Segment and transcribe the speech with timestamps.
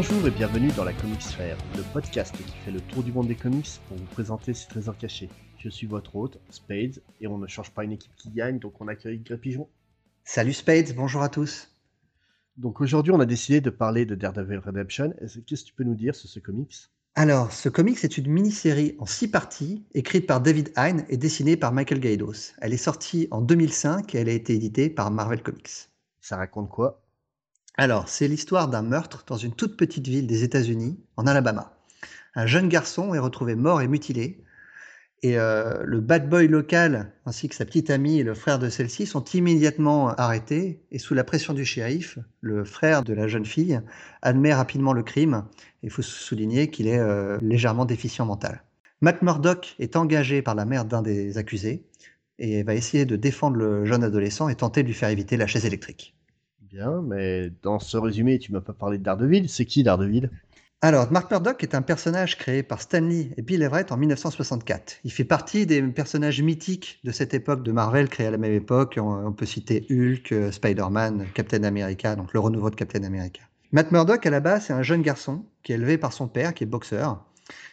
[0.00, 3.26] Bonjour et bienvenue dans la Comics Sphere, le podcast qui fait le tour du monde
[3.26, 5.28] des comics pour vous présenter ses trésors cachés.
[5.58, 8.80] Je suis votre hôte, Spades, et on ne change pas une équipe qui gagne, donc
[8.80, 9.68] on accueille Gré Pigeon.
[10.22, 11.74] Salut Spades, bonjour à tous.
[12.56, 15.12] Donc aujourd'hui, on a décidé de parler de Daredevil Redemption.
[15.48, 16.76] Qu'est-ce que tu peux nous dire sur ce comics?
[17.16, 21.56] Alors, ce comics est une mini-série en six parties, écrite par David Hine et dessinée
[21.56, 22.52] par Michael Gaidos.
[22.60, 25.88] Elle est sortie en 2005 et elle a été éditée par Marvel Comics.
[26.20, 27.02] Ça raconte quoi?
[27.80, 31.78] Alors, c'est l'histoire d'un meurtre dans une toute petite ville des États-Unis, en Alabama.
[32.34, 34.42] Un jeune garçon est retrouvé mort et mutilé,
[35.22, 38.68] et euh, le bad boy local, ainsi que sa petite amie et le frère de
[38.68, 40.82] celle-ci, sont immédiatement arrêtés.
[40.90, 43.80] Et sous la pression du shérif, le frère de la jeune fille
[44.22, 45.44] admet rapidement le crime.
[45.84, 48.64] Il faut souligner qu'il est euh, légèrement déficient mental.
[49.02, 51.84] Matt Murdock est engagé par la mère d'un des accusés
[52.40, 55.46] et va essayer de défendre le jeune adolescent et tenter de lui faire éviter la
[55.46, 56.17] chaise électrique.
[56.70, 59.48] Bien, mais dans ce résumé, tu m'as pas parlé de Daredevil.
[59.48, 60.30] C'est qui Daredevil?
[60.80, 64.98] Alors, Mark Murdock est un personnage créé par Stanley et Bill Everett en 1964.
[65.02, 68.52] Il fait partie des personnages mythiques de cette époque de Marvel, créée à la même
[68.52, 68.98] époque.
[69.02, 73.42] On, peut citer Hulk, euh, Spider-Man, Captain America, donc le renouveau de Captain America.
[73.72, 76.54] Matt Murdock, à la base, c'est un jeune garçon qui est élevé par son père,
[76.54, 77.24] qui est boxeur,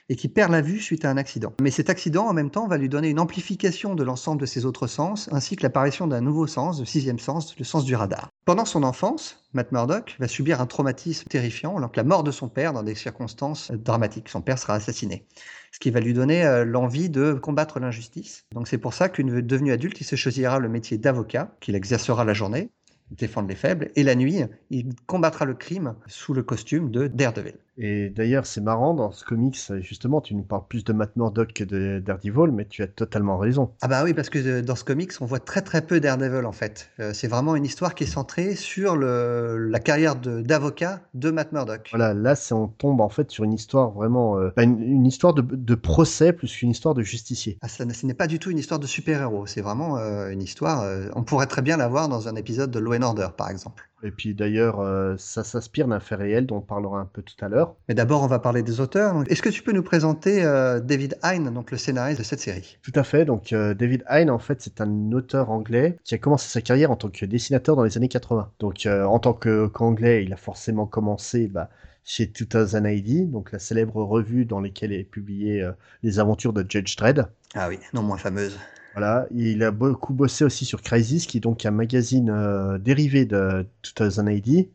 [0.10, 1.54] et qui perd la vue suite à un accident.
[1.62, 4.66] Mais cet accident, en même temps, va lui donner une amplification de l'ensemble de ses
[4.66, 8.30] autres sens, ainsi que l'apparition d'un nouveau sens, le sixième sens, le sens du radar.
[8.46, 12.50] Pendant son enfance, Matt Murdock va subir un traumatisme terrifiant, que la mort de son
[12.50, 14.30] père dans des circonstances dramatiques.
[14.30, 15.26] Son père sera assassiné.
[15.72, 18.46] Ce qui va lui donner euh, l'envie de combattre l'injustice.
[18.54, 22.24] Donc c'est pour ça qu'une devenu adulte, il se choisira le métier d'avocat, qu'il exercera
[22.24, 22.70] la journée,
[23.12, 27.58] défendre les faibles, et la nuit, il combattra le crime sous le costume de Daredevil.
[27.78, 31.54] Et d'ailleurs, c'est marrant, dans ce comics, justement, tu nous parles plus de Matt Murdock
[31.54, 33.72] que de Daredevil, mais tu as totalement raison.
[33.82, 36.46] Ah bah oui, parce que euh, dans ce comics, on voit très très peu Daredevil,
[36.46, 36.90] en fait.
[37.00, 41.52] Euh, c'est vraiment une histoire qui est centrée sur le, la carrière d'avocat de, Matt
[41.52, 41.90] Murdock.
[41.92, 44.40] Voilà, là, on tombe en fait sur une histoire vraiment...
[44.40, 47.58] Euh, une, histoire de, procès plus qu'une histoire de justicier.
[47.62, 50.86] Ah, ça, ce n'est pas du tout une histoire de super-héros, c'est vraiment une histoire...
[51.16, 53.84] on pourrait très bien la voir dans un épisode de Law and Order, par exemple.
[54.06, 57.44] Et puis d'ailleurs, euh, ça s'inspire d'un fait réel dont on parlera un peu tout
[57.44, 57.76] à l'heure.
[57.90, 59.24] Mais d'abord, on va parler des auteurs.
[59.28, 62.78] Est-ce que tu peux nous présenter euh, David Hine, donc le scénariste de cette série?
[62.84, 63.26] Tout à fait.
[63.26, 66.92] Donc euh, David Hine, en fait, c'est un auteur anglais qui a commencé sa carrière
[66.92, 68.52] en tant que dessinateur dans les années 80.
[68.60, 71.70] Donc en tant qu'anglais, il a forcément commencé bah,
[72.04, 75.68] chez 2000 AD, donc la célèbre revue dans laquelle est publié
[76.04, 77.26] les aventures de Judge Dredd.
[77.56, 78.58] Ah oui, non moins fameuse.
[78.96, 83.26] Voilà, il a beaucoup bossé aussi sur Crisis, qui est donc un magazine euh, dérivé
[83.26, 84.70] de 2000 AD.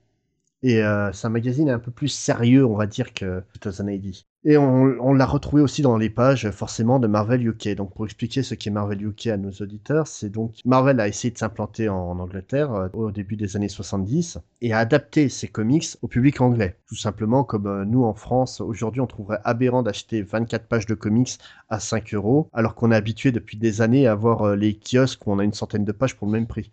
[0.62, 4.29] Et euh, c'est un magazine un peu plus sérieux, on va dire, que 2000 AD.
[4.42, 7.74] Et on, l'a retrouvé aussi dans les pages, forcément, de Marvel UK.
[7.74, 11.30] Donc, pour expliquer ce qu'est Marvel UK à nos auditeurs, c'est donc Marvel a essayé
[11.30, 15.86] de s'implanter en, Angleterre euh, au début des années 70 et a adapté ses comics
[16.00, 16.76] au public anglais.
[16.86, 20.94] Tout simplement, comme euh, nous en France, aujourd'hui, on trouverait aberrant d'acheter 24 pages de
[20.94, 24.74] comics à 5 euros, alors qu'on est habitué depuis des années à voir euh, les
[24.74, 26.72] kiosques où on a une centaine de pages pour le même prix.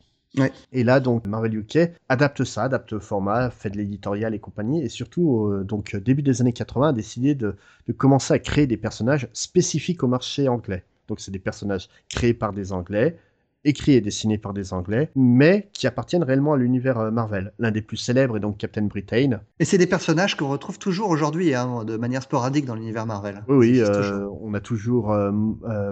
[0.71, 4.83] Et là, donc, Marvel UK adapte ça, adapte le format, fait de l'éditorial et compagnie,
[4.83, 7.55] et surtout, euh, donc, début des années 80, a décidé de,
[7.87, 10.83] de, commencer à créer des personnages spécifiques au marché anglais.
[11.07, 13.17] Donc, c'est des personnages créés par des Anglais,
[13.67, 17.53] écrits et dessinés par des Anglais, mais qui appartiennent réellement à l'univers euh, Marvel.
[17.59, 19.41] L'un des plus célèbres est donc Captain Britain.
[19.59, 23.43] Et c'est des personnages qu'on retrouve toujours aujourd'hui, hein, de manière sporadique dans l'univers Marvel.
[23.47, 25.31] Oui, oui euh, on a toujours euh,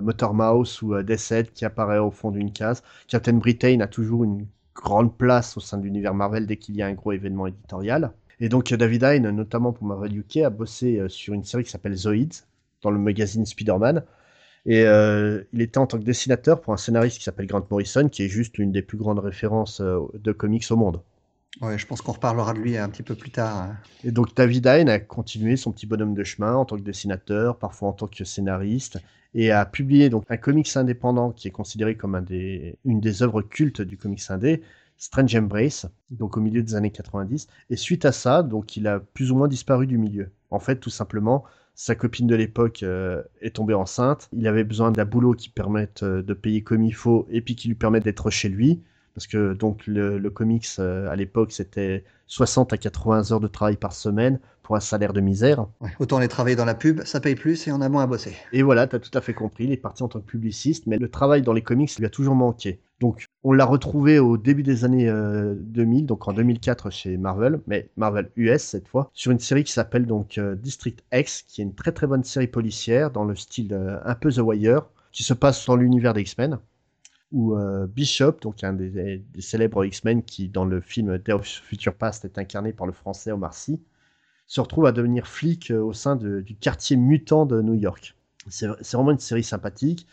[0.01, 2.81] Motor Mouse ou Deathhead qui apparaît au fond d'une case.
[3.07, 6.81] Captain Britain a toujours une grande place au sein de l'univers Marvel dès qu'il y
[6.81, 8.11] a un gros événement éditorial.
[8.39, 11.95] Et donc David Hine, notamment pour Marvel UK, a bossé sur une série qui s'appelle
[11.95, 12.43] Zoids,
[12.81, 14.03] dans le magazine Spider-Man,
[14.65, 18.09] et euh, il était en tant que dessinateur pour un scénariste qui s'appelle Grant Morrison,
[18.09, 21.01] qui est juste l'une des plus grandes références euh, de comics au monde.
[21.61, 23.55] Ouais, je pense qu'on reparlera de lui un petit peu plus tard.
[23.55, 23.77] Hein.
[24.03, 27.57] Et donc David Hine a continué son petit bonhomme de chemin en tant que dessinateur,
[27.57, 28.99] parfois en tant que scénariste,
[29.33, 33.21] et a publié donc un comics indépendant qui est considéré comme un des, une des
[33.21, 34.61] œuvres cultes du comics indé,
[34.97, 37.47] Strange Embrace, donc au milieu des années 90.
[37.69, 40.31] Et suite à ça, donc il a plus ou moins disparu du milieu.
[40.51, 41.43] En fait, tout simplement,
[41.75, 44.29] sa copine de l'époque euh, est tombée enceinte.
[44.31, 47.55] Il avait besoin d'un boulot qui permette euh, de payer comme il faut et puis
[47.55, 48.81] qui lui permette d'être chez lui.
[49.13, 53.77] Parce que donc le, comics euh, à l'époque c'était 60 à 80 heures de travail
[53.77, 55.67] par semaine pour un salaire de misère.
[55.99, 58.35] autant les travailler dans la pub, ça paye plus et on a moins à bosser.
[58.51, 60.87] Et voilà, tu as tout à fait compris, il est parti en tant que publiciste,
[60.87, 62.79] mais le travail dans les comics lui a toujours manqué.
[62.99, 67.59] Donc on l'a retrouvé au début des années 2000, euh, donc en 2004 chez Marvel,
[67.67, 71.61] mais Marvel US cette fois, sur une série qui s'appelle donc euh, District X, qui
[71.61, 74.83] est une très très bonne série policière dans le style euh, un peu The Wire,
[75.11, 76.59] qui se passe dans l'univers des X-Men
[77.35, 77.55] où
[77.87, 82.37] Bishop, donc un des, célèbres X-Men qui dans le film Day of Future Past est
[82.37, 83.81] incarné par le français Omar Sy,
[84.47, 88.15] se retrouve à devenir flic au sein du quartier mutant de New York.
[88.47, 90.07] C'est vraiment une série sympathique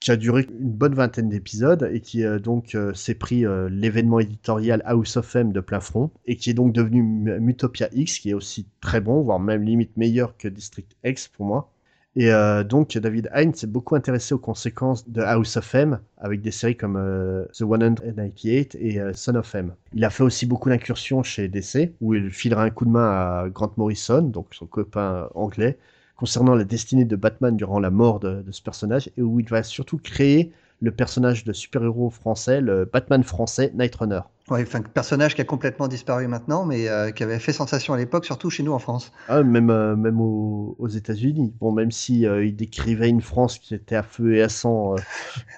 [0.00, 5.16] qui a duré une bonne vingtaine d'épisodes et qui donc s'est pris l'événement éditorial House
[5.18, 8.66] of M de plein front et qui est donc devenu Mutopia X qui est aussi
[8.80, 11.70] très bon voire même limite meilleur que District X pour moi
[12.16, 16.40] et euh, donc, David Hines s'est beaucoup intéressé aux conséquences de House of M, avec
[16.40, 19.74] des séries comme euh, The 198 et euh, Son of M.
[19.94, 23.08] Il a fait aussi beaucoup d'incursions chez DC, où il filera un coup de main
[23.08, 25.78] à Grant Morrison, donc son copain anglais,
[26.16, 29.48] concernant la destinée de Batman durant la mort de, de ce personnage, et où il
[29.48, 34.20] va surtout créer le personnage de super-héros français, le Batman français Night Runner.
[34.50, 37.96] Ouais, enfin, personnage qui a complètement disparu maintenant, mais euh, qui avait fait sensation à
[37.96, 39.12] l'époque, surtout chez nous en France.
[39.28, 41.54] Ah, même euh, même aux, États-Unis.
[41.60, 44.96] Bon, même si euh, il décrivait une France qui était à feu et à sang.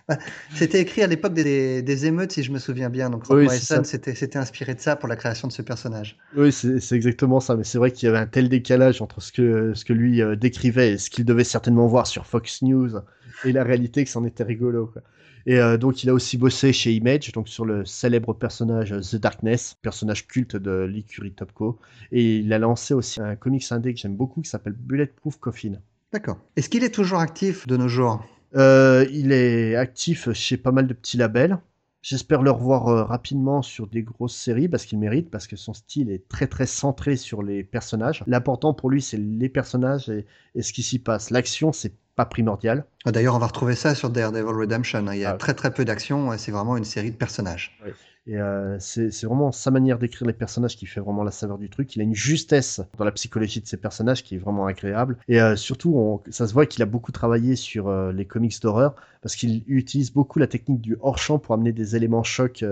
[0.08, 0.18] Bah,
[0.54, 3.08] c'était écrit à l'époque des, des, émeutes, si je me souviens bien.
[3.08, 6.18] Donc, Morrison s'était inspiré de ça pour la création de ce personnage.
[6.36, 7.56] Oui, c'est exactement ça.
[7.56, 10.20] Mais c'est vrai qu'il y avait un tel décalage entre ce que ce que lui
[10.36, 12.90] décrivait et ce qu'il devait certainement voir sur Fox News
[13.44, 14.88] et la réalité que c'en était rigolo.
[14.92, 15.02] Quoi.
[15.46, 19.16] Et euh, donc, il a aussi bossé chez Image, donc sur le célèbre personnage The
[19.16, 21.78] Darkness, personnage culte de l'écurie Topco.
[22.10, 25.74] Et il a lancé aussi un comics indé que j'aime beaucoup qui s'appelle Bulletproof Coffin.
[26.12, 26.38] D'accord.
[26.56, 28.24] Est-ce qu'il est toujours actif de nos jours?
[28.54, 31.58] Euh, Il est actif chez pas mal de petits labels.
[32.02, 35.72] J'espère le revoir euh, rapidement sur des grosses séries parce qu'il mérite, parce que son
[35.72, 38.24] style est très très centré sur les personnages.
[38.26, 41.30] L'important pour lui, c'est les personnages et, et ce qui s'y passe.
[41.30, 42.84] L'action, c'est pas primordial.
[43.04, 45.06] Ah, d'ailleurs, on va retrouver ça sur Daredevil Redemption.
[45.06, 45.14] Hein.
[45.14, 45.34] Il y a ah.
[45.34, 47.78] très très peu d'action, c'est vraiment une série de personnages.
[48.26, 51.68] Et euh, c'est vraiment sa manière d'écrire les personnages qui fait vraiment la saveur du
[51.68, 51.96] truc.
[51.96, 55.18] Il a une justesse dans la psychologie de ses personnages qui est vraiment agréable.
[55.26, 58.94] Et euh, surtout, ça se voit qu'il a beaucoup travaillé sur euh, les comics d'horreur
[59.22, 62.64] parce qu'il utilise beaucoup la technique du hors-champ pour amener des éléments chocs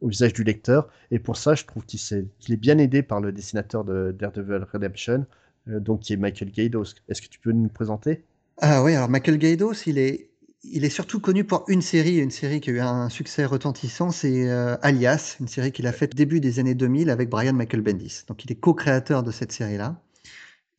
[0.00, 0.88] au visage du lecteur.
[1.10, 4.66] Et pour ça, je trouve qu'il est, est, bien aidé par le dessinateur de Daredevil
[4.72, 5.26] Redemption,
[5.66, 6.94] donc qui est Michael Gaidos.
[7.08, 8.24] Est-ce que tu peux nous présenter?
[8.58, 10.30] Ah oui, alors Michael Gaidos, il est,
[10.62, 14.10] il est surtout connu pour une série, une série qui a eu un succès retentissant,
[14.10, 17.80] c'est euh, Alias, une série qu'il a faite début des années 2000 avec Brian Michael
[17.80, 18.22] Bendis.
[18.28, 20.00] Donc il est co-créateur de cette série-là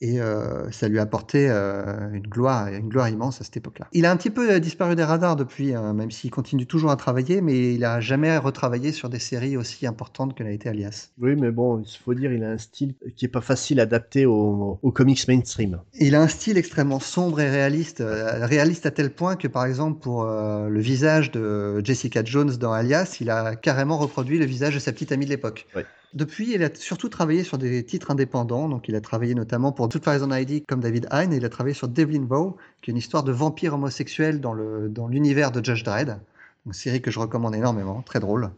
[0.03, 3.87] et euh, ça lui a apporté euh, une gloire, une gloire immense à cette époque-là.
[3.93, 6.91] Il a un petit peu euh, disparu des radars depuis, hein, même s'il continue toujours
[6.91, 10.67] à travailler, mais il n'a jamais retravaillé sur des séries aussi importantes que l'a été
[10.67, 11.11] Alias.
[11.21, 13.83] Oui, mais bon, il faut dire, il a un style qui est pas facile à
[13.83, 15.79] adapter au, comics mainstream.
[15.93, 20.01] Il a un style extrêmement sombre et réaliste, réaliste à tel point que, par exemple,
[20.01, 24.79] pour le visage de Jessica Jones dans Alias, il a carrément reproduit le visage de
[24.79, 25.65] sa petite amie de l'époque.
[25.75, 25.83] Oui.
[26.13, 28.69] Depuis, il a surtout travaillé sur des titres indépendants.
[28.69, 31.33] Donc, il a travaillé notamment pour Two Thousand ID comme David Hine.
[31.33, 34.53] Et il a travaillé sur Devlin Vow, qui est une histoire de vampire homosexuel dans
[34.53, 36.19] le dans l'univers de Judge Dredd.
[36.65, 38.51] Une série que je recommande énormément, très drôle.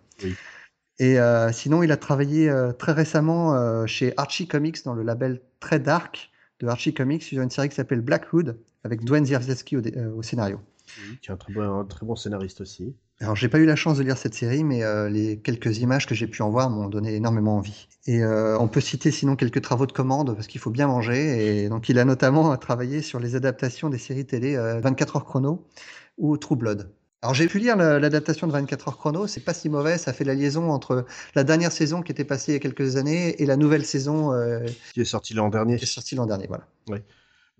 [1.00, 5.04] Et euh, sinon, il a travaillé euh, très récemment euh, chez Archie Comics dans le
[5.04, 9.26] label très dark de Archie Comics sur une série qui s'appelle Black Hood avec Dwayne
[9.26, 10.62] Zierzewski au, scénario.
[11.22, 12.96] qui est un très, bon, un très bon scénariste aussi.
[13.22, 16.06] Alors, j'ai pas eu la chance de lire cette série, mais euh, les quelques images
[16.06, 17.88] que j'ai pu en voir m'ont donné énormément envie.
[18.08, 21.64] Et euh, on peut citer sinon quelques travaux de commande parce qu'il faut bien manger.
[21.64, 25.26] Et donc, il a notamment travaillé sur les adaptations des séries télé 24 euh, heures
[25.26, 25.66] chrono
[26.18, 26.92] ou True Blood.
[27.22, 30.26] Alors j'ai pu lire l'adaptation de 24 heures chrono, c'est pas si mauvais, ça fait
[30.26, 33.48] la liaison entre la dernière saison qui était passée il y a quelques années et
[33.48, 34.32] la nouvelle saison
[34.94, 35.78] qui est sortie l'an dernier.
[35.78, 36.68] Qui est sortie l'an dernier, voilà.
[36.88, 37.00] Oui.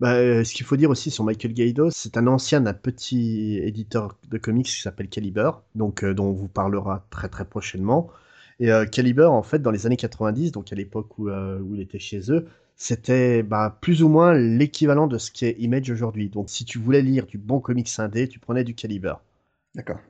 [0.00, 4.16] Bah, euh, ce qu'il faut dire aussi sur Michael Gaidos, c'est un ancien petit éditeur
[4.28, 8.10] de comics qui s'appelle Caliber, donc euh, dont on vous parlera très très prochainement.
[8.60, 11.80] Et euh, Caliber, en fait, dans les années 90, donc à l'époque où, où il
[11.80, 16.28] était chez eux, c'était bah, plus ou moins l'équivalent de ce qu'est Image aujourd'hui.
[16.28, 19.14] Donc si tu voulais lire du bon comics indé, tu prenais du Caliber.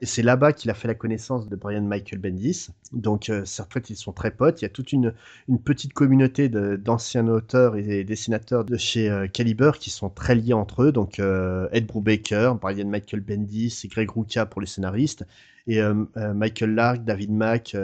[0.00, 2.68] Et c'est là-bas qu'il a fait la connaissance de Brian Michael Bendis.
[2.92, 4.62] Donc, euh, en fait, ils sont très potes.
[4.62, 5.12] Il y a toute une,
[5.49, 10.52] une petite communauté d'anciens auteurs et dessinateurs de chez euh, Caliber qui sont très liés
[10.52, 10.92] entre eux.
[10.92, 15.26] Donc, euh, Ed Brubaker, Brian Michael Bendis et Greg Rucka pour les scénaristes.
[15.68, 15.80] Et
[16.14, 17.76] Michael Lark, David Mack,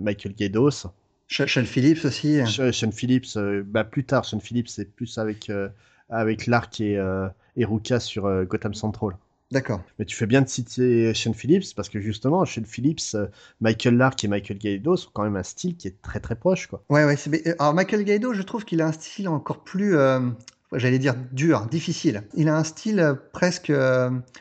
[0.00, 0.86] Michael Gaidos.
[1.26, 2.38] Sean Phillips aussi.
[2.46, 5.50] Sean Phillips, bah, plus tard, Sean Phillips, c'est plus avec,
[6.08, 7.04] avec Lark et,
[7.56, 9.16] et Rucka sur Gotham Central.
[9.52, 9.82] D'accord.
[9.98, 13.26] Mais tu fais bien de citer Sean Phillips parce que justement, Sean Phillips, euh,
[13.60, 16.66] Michael Lark et Michael Gaido sont quand même un style qui est très très proche.
[16.66, 16.82] Quoi.
[16.88, 17.16] Ouais, ouais.
[17.28, 20.20] Euh, alors Michael Gaido, je trouve qu'il a un style encore plus, euh,
[20.72, 22.24] j'allais dire dur, difficile.
[22.34, 23.72] Il a un style presque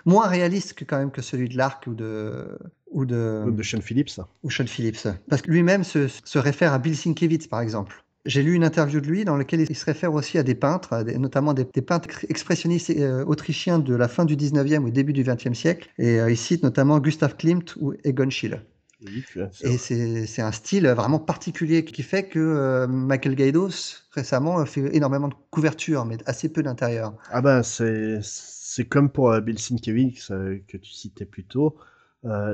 [0.06, 2.58] moins réaliste que quand même que celui de Lark ou de
[2.92, 4.22] ou de, ou de Sean Phillips.
[4.44, 5.08] Ou Sean Phillips.
[5.30, 8.05] Parce que lui-même se, se réfère à Bill Sienkiewicz, par exemple.
[8.26, 11.04] J'ai lu une interview de lui dans laquelle il se réfère aussi à des peintres,
[11.18, 15.54] notamment des, peintres expressionnistes euh, autrichiens de la fin du 19e ou début du 20e
[15.54, 15.90] siècle.
[16.00, 18.62] Et euh, il cite notamment Gustav Klimt ou Egon Schiele.
[19.62, 24.96] et c'est un style vraiment particulier qui fait que euh, Michael Gaidos récemment a fait
[24.96, 27.14] énormément de couvertures, mais assez peu d'intérieur.
[27.30, 30.30] Ah ben c'est comme pour euh, Bill Sienkiewicz
[30.68, 31.78] que tu citais plus tôt.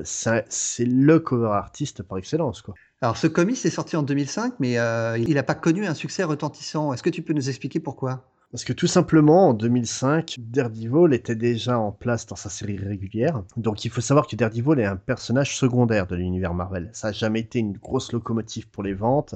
[0.03, 2.73] c'est le cover artiste par excellence quoi.
[3.03, 6.93] Alors ce comics est sorti en 2005, mais il n'a pas connu un succès retentissant.
[6.93, 8.27] Est-ce que tu peux nous expliquer pourquoi?
[8.51, 13.43] Parce que tout simplement, en 2005, Daredevil était déjà en place dans sa série régulière.
[13.57, 16.89] Donc il faut savoir que Daredevil est un personnage secondaire de l'univers Marvel.
[16.91, 19.35] Ça n'a jamais été une grosse locomotive pour les ventes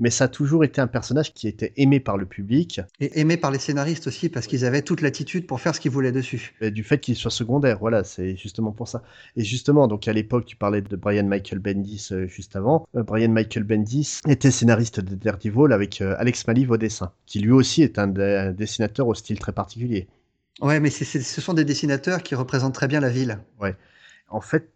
[0.00, 2.80] mais ça a toujours été un personnage qui était aimé par le public.
[2.98, 5.92] Et aimé par les scénaristes aussi, parce qu'ils avaient toute l'attitude pour faire ce qu'ils
[5.92, 6.54] voulaient dessus.
[6.60, 9.02] Et du fait qu'il soit secondaire, voilà, c'est justement pour ça.
[9.36, 12.86] Et justement, donc à l'époque, tu parlais de Brian Michael Bendis euh, juste avant.
[12.96, 17.38] Euh, Brian Michael Bendis était scénariste de Daredevil avec euh, Alex Maliv au dessin, qui
[17.38, 20.08] lui aussi est un, un dessinateur au style très particulier.
[20.62, 23.38] Ouais, mais ce sont des dessinateurs qui représentent très bien la ville.
[23.60, 23.76] Ouais.
[24.28, 24.70] En fait,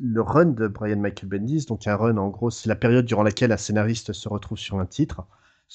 [0.00, 3.22] le run de Brian Michael Bendis, donc un run en gros, c'est la période durant
[3.22, 5.26] laquelle un scénariste se retrouve sur un titre.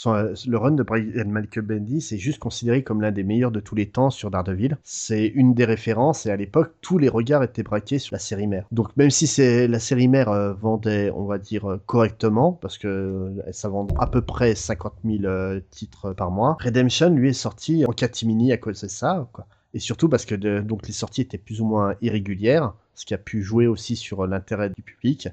[0.07, 3.59] Euh, le run de Brian Michael Bendis est juste considéré comme l'un des meilleurs de
[3.59, 4.77] tous les temps sur Daredevil.
[4.83, 8.47] C'est une des références et à l'époque, tous les regards étaient braqués sur la série
[8.47, 8.65] mère.
[8.71, 12.77] Donc même si c'est la série mère euh, vendait, on va dire, euh, correctement, parce
[12.77, 17.85] que ça vend à peu près 50 000 titres par mois, Redemption lui est sorti
[17.85, 19.29] en catimini à cause de ça.
[19.75, 23.17] Et surtout parce que donc les sorties étaient plus ou moins irrégulières, ce qui a
[23.17, 25.29] pu jouer aussi sur l'intérêt du public.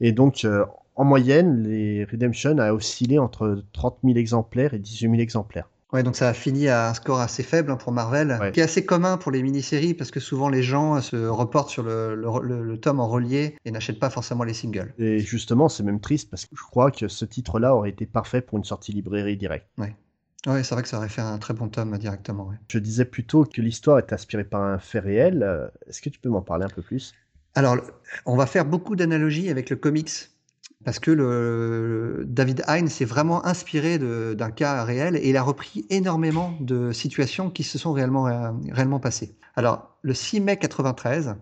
[0.00, 5.10] Et donc, euh, en moyenne, les Redemption a oscillé entre 30 000 exemplaires et 18
[5.10, 5.68] 000 exemplaires.
[5.92, 8.62] Ouais, donc ça a fini à un score assez faible hein, pour Marvel, qui est
[8.64, 12.78] assez commun pour les mini-séries parce que souvent les gens se reportent sur le, le
[12.78, 14.92] tome en relié et n'achètent pas forcément les singles.
[14.98, 18.40] Et justement, c'est même triste parce que je crois que ce titre-là aurait été parfait
[18.40, 19.68] pour une sortie librairie directe.
[19.78, 19.94] Ouais.
[20.46, 22.52] Oui, c'est vrai que ça aurait fait un très bon tome directement.
[22.68, 25.42] Je disais plutôt que l'histoire est inspirée par un fait réel.
[25.42, 27.14] Euh, est-ce que tu peux m'en parler un peu plus?
[27.56, 27.76] Alors,
[28.26, 30.30] on va faire beaucoup d'analogies avec le comics.
[30.84, 35.84] Parce que le, David Hine s'est vraiment inspiré d'un cas réel et il a repris
[35.90, 39.34] énormément de situations qui se sont réellement, euh, réellement passées.
[39.56, 41.34] Alors, le 6 mai 93,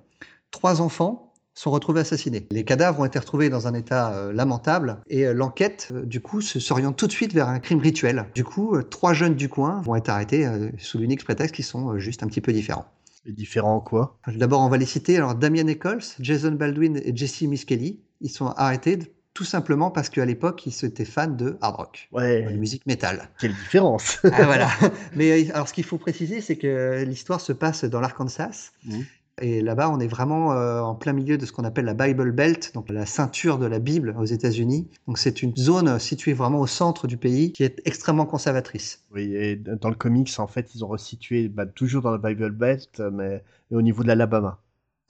[0.51, 2.47] trois enfants sont retrouvés assassinés.
[2.51, 6.21] Les cadavres ont été retrouvés dans un état euh, lamentable et euh, l'enquête, euh, du
[6.21, 8.27] coup, se s'oriente tout de suite vers un crime rituel.
[8.35, 12.23] Du coup, trois jeunes du coin vont être arrêtés sous l'unique prétexte qu'ils sont juste
[12.23, 12.87] un petit peu différents.
[13.27, 14.19] Et différents en quoi?
[14.27, 15.17] D'abord, on va les citer.
[15.17, 18.99] Alors, Damien Nichols, Jason Baldwin et Jesse Miskelly, ils sont arrêtés
[19.33, 22.43] tout simplement parce qu'à l'époque, ils étaient fans de hard rock, ouais.
[22.43, 23.29] de musique métal.
[23.41, 24.69] Quelle différence ah, voilà.
[25.17, 28.73] Mais alors, ce qu'il faut préciser, c'est que l'histoire se passe dans l'Arkansas.
[28.85, 29.01] Mmh.
[29.41, 32.31] Et là-bas, on est vraiment euh, en plein milieu de ce qu'on appelle la Bible
[32.31, 34.89] Belt, donc la ceinture de la Bible aux États-Unis.
[35.09, 39.05] Donc c'est une zone située vraiment au centre du pays qui est extrêmement conservatrice.
[39.13, 42.51] Oui, et dans le comics, en fait, ils ont resitué bah, toujours dans la Bible
[42.51, 44.61] Belt, mais, au niveau de l'Alabama.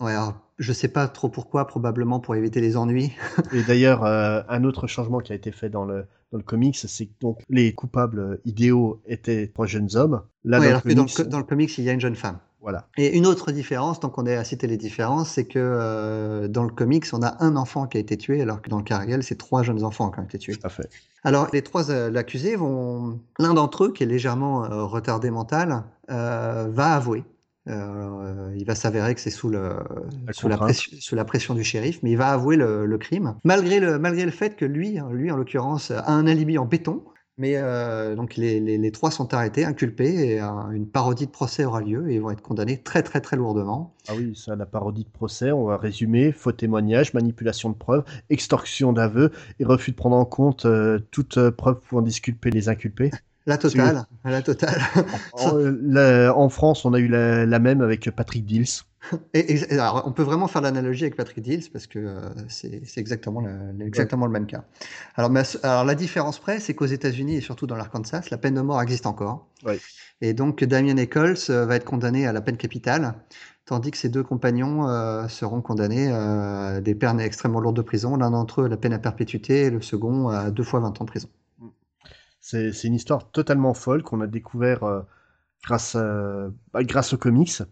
[0.00, 3.12] Ouais, alors, je sais pas trop pourquoi, probablement pour éviter les ennuis.
[3.52, 6.76] et d'ailleurs, euh, un autre changement qui a été fait dans le, dans le comics,
[6.76, 10.23] c'est que donc les coupables idéaux étaient trois jeunes hommes.
[10.45, 12.38] Là, alors que dans le comics, il y a une jeune femme.
[12.64, 12.87] Voilà.
[12.97, 16.62] Et une autre différence, donc on est à citer les différences, c'est que euh, dans
[16.62, 18.97] le comics, on a un enfant qui a été tué, alors que dans le cas
[18.97, 20.56] réel, c'est trois jeunes enfants qui ont été tués.
[20.56, 20.88] Tout à fait.
[21.25, 23.21] Alors, les trois euh, accusés vont.
[23.38, 27.25] L'un d'entre eux, qui est légèrement euh, retardé mental, va avouer.
[27.66, 29.76] il va s'avérer que c'est sous, le,
[30.33, 33.35] sous, la pression, sous, la pression, du shérif, mais il va avouer le, le crime,
[33.44, 37.04] malgré le, malgré le fait que lui, lui en l'occurrence, a un alibi en béton
[37.37, 41.64] mais euh, donc les, les, les, trois sont arrêtés, inculpés, et une parodie de procès
[41.64, 43.95] aura lieu et ils vont être condamnés très très très lourdement.
[44.09, 48.05] Ah oui, ça, la parodie de procès, on va résumer faux témoignage, manipulation de preuves,
[48.31, 52.69] extorsion d'aveux et refus de prendre en compte euh, toute euh, preuve pouvant disculper les
[52.69, 53.11] inculpés.
[53.47, 54.81] La totale, la totale.
[55.35, 58.85] En, France, on a eu la, même avec Patrick Dills.
[59.35, 63.41] Et, alors, on peut vraiment faire l'analogie avec Patrick Dills parce que euh, c'est exactement,
[63.41, 64.65] le, exactement le même cas.
[65.15, 65.31] Alors,
[65.63, 68.81] alors la différence près, c'est qu'aux États-Unis et surtout dans l'Arkansas, la peine de mort
[68.81, 69.47] existe encore.
[70.21, 73.15] Et donc, Damien Nichols euh, va être condamné à la peine capitale,
[73.65, 78.17] tandis que ses deux compagnons euh, seront condamnés à des peines extrêmement lourdes de prison.
[78.17, 81.05] L'un d'entre eux, la peine à perpétuité, et le second à deux fois 20 ans
[81.05, 81.29] de prison.
[82.41, 85.01] C'est une histoire totalement folle qu'on a découvert euh,
[85.63, 87.63] grâce, bah, grâce aux comics,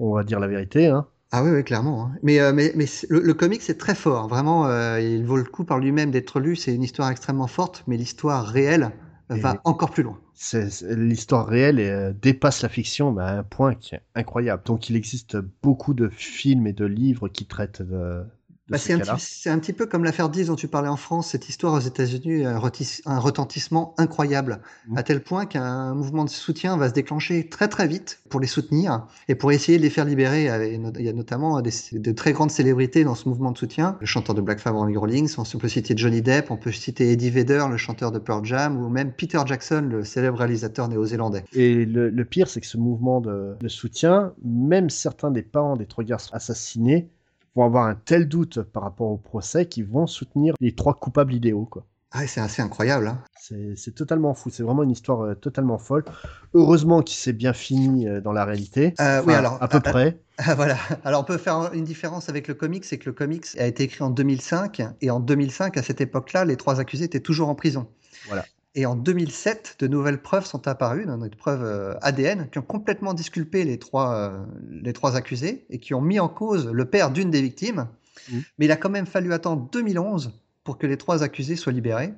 [0.00, 0.86] on va dire la vérité.
[0.86, 1.06] Hein.
[1.32, 2.06] Ah oui, oui, clairement.
[2.06, 2.18] Hein.
[2.22, 4.28] Mais, euh, mais, mais le, comics c'est très fort.
[4.28, 6.56] Vraiment, euh, il vaut le coup par lui-même d'être lu.
[6.56, 8.90] C'est une histoire extrêmement forte, mais l'histoire réelle
[9.28, 10.18] va encore plus loin.
[10.90, 14.64] L'histoire réelle dépasse la fiction à un point qui est incroyable.
[14.64, 18.24] Donc il existe beaucoup de films et de livres qui traitent de,
[18.70, 20.88] Bah, ce c'est un, petit, c'est un petit peu comme l'affaire 10 dont tu parlais
[20.88, 21.30] en France.
[21.30, 22.56] Cette histoire aux États-Unis a
[23.06, 24.96] un, retentissement incroyable, Mhm.
[24.98, 28.46] à tel point qu'un mouvement de soutien va se déclencher très très vite pour les
[28.46, 30.44] soutenir et pour essayer de les faire libérer.
[30.44, 33.96] Il y a notamment des, de très grandes célébrités dans ce mouvement de soutien.
[34.00, 37.30] Le chanteur de Black Ronnie Rollins, on peut citer Johnny Depp, on peut citer Eddie
[37.30, 41.44] Vedder, le chanteur de Pearl Jam, ou même Peter Jackson, le célèbre réalisateur néo-zélandais.
[41.52, 45.76] Et le, le pire, c'est que ce mouvement de, de soutien, même certains des parents
[45.76, 47.10] des trois garçons assassinés
[47.54, 51.34] vont avoir un tel doute par rapport au procès qu'ils vont soutenir les trois coupables
[51.34, 51.66] idéaux.
[51.66, 51.84] Quoi.
[52.12, 53.06] Ah, c'est assez incroyable.
[53.06, 53.22] Hein.
[53.76, 56.04] C'est totalement fou, c'est vraiment une histoire euh, totalement folle.
[56.54, 58.94] Heureusement qu'il s'est bien fini euh, dans la réalité.
[59.00, 60.18] Euh, oui, alors, à peu près.
[60.42, 60.78] Ah, voilà.
[61.04, 63.82] Alors on peut faire une différence avec le comics, c'est que le comics a été
[63.82, 67.54] écrit en 2005 et en 2005, à cette époque-là, les trois accusés étaient toujours en
[67.54, 67.88] prison.
[68.26, 68.46] Voilà.
[68.74, 72.62] Et en 2007, de nouvelles preuves sont apparues, de nouvelles preuves euh, ADN, qui ont
[72.62, 74.38] complètement disculpé les trois, euh,
[74.70, 77.88] les trois accusés et qui ont mis en cause le père d'une des victimes.
[78.30, 78.42] Mhm.
[78.58, 80.32] Mais il a quand même fallu attendre 2011
[80.64, 82.14] pour que les trois accusés soient libérés.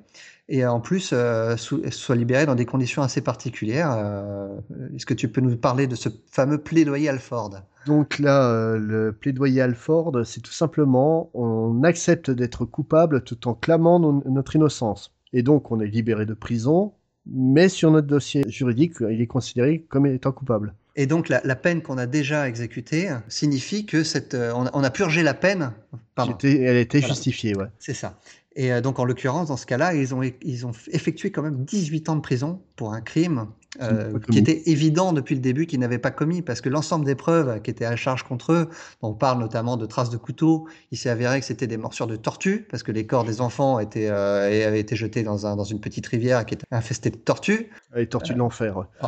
[0.49, 3.91] Et en plus, euh, soient libérés dans des conditions assez particulières.
[3.95, 4.59] Euh,
[4.95, 7.61] Est-ce que tu peux nous parler de ce fameux plaidoyer Alford?
[7.87, 13.53] Donc là, euh, le plaidoyer Alford, c'est tout simplement on accepte d'être coupable tout en
[13.53, 15.15] clamant notre innocence.
[15.33, 16.93] Et donc on est libéré de prison,
[17.25, 20.73] mais sur notre dossier juridique, il est considéré comme étant coupable.
[20.95, 24.69] Et donc la, la peine qu'on a déjà exécutée signifie que cette, euh, on, a,
[24.73, 25.71] on a purgé la peine.
[26.13, 27.13] Pardon, elle était Voilà.
[27.15, 27.65] justifiée, ouais.
[27.79, 28.19] c'est ça.
[28.55, 31.65] Et euh, donc en l'occurrence, dans ce cas-là, ils ont, ils ont effectué quand même
[31.65, 33.47] 18 ans de prison pour un crime
[33.81, 37.15] euh, qui était évident depuis le début qu'ils n'avaient pas commis, parce que l'ensemble des
[37.15, 38.69] preuves qui étaient à charge contre eux,
[39.01, 42.15] on parle notamment de traces de couteaux, il s'est avéré que c'était des morsures de
[42.15, 45.55] tortues, parce que les corps des enfants étaient, euh, et avaient été jetés dans, un,
[45.55, 47.69] dans une petite rivière qui était infestée de tortues.
[47.95, 48.77] Les tortues de l'enfer.
[48.77, 48.85] ouais.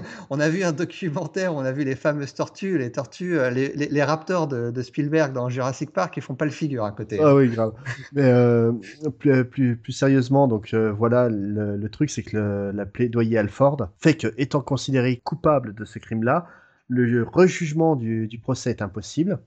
[0.30, 3.72] On a vu un documentaire, on a vu les fameuses tortues, les tortues, euh, les,
[3.74, 6.92] les- les raptors de, de Spielberg dans Jurassic Park, ils font pas le figure à
[6.92, 7.18] côté.
[7.22, 7.72] Ah oui, grave.
[8.12, 8.72] Mais euh,
[9.18, 12.86] plus, plus, plus sérieusement, donc euh, voilà, le, le truc, c'est que le- la
[13.36, 16.46] Alford fait que, étant considéré coupable de ce crime-là,
[16.88, 19.38] le rejugement du, du procès est impossible.